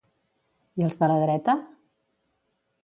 I 0.81 0.87
els 0.87 0.97
de 1.03 1.11
la 1.11 1.19
dreta? 1.25 1.57